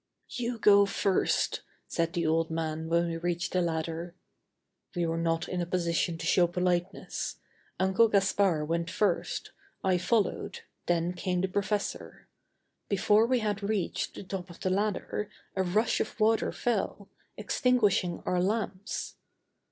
"You 0.31 0.57
go 0.57 0.87
first," 0.87 1.61
said 1.87 2.13
the 2.13 2.25
old 2.25 2.49
man 2.49 2.87
when 2.89 3.05
we 3.07 3.17
reached 3.17 3.51
the 3.53 3.61
ladder. 3.61 4.15
We 4.95 5.05
were 5.05 5.19
not 5.19 5.47
in 5.47 5.61
a 5.61 5.65
position 5.67 6.17
to 6.17 6.25
show 6.25 6.47
politeness. 6.47 7.35
Uncle 7.79 8.07
Gaspard 8.07 8.67
went 8.67 8.89
first, 8.89 9.51
I 9.83 9.99
followed, 9.99 10.61
then 10.87 11.13
came 11.13 11.41
the 11.41 11.47
professor. 11.47 12.27
Before 12.89 13.27
we 13.27 13.41
had 13.41 13.61
reached 13.61 14.15
the 14.15 14.23
top 14.23 14.49
of 14.49 14.61
the 14.61 14.71
ladder 14.71 15.29
a 15.55 15.61
rush 15.61 15.99
of 15.99 16.19
water 16.19 16.51
fell, 16.51 17.07
extinguishing 17.37 18.23
our 18.25 18.41
lamps. 18.41 19.17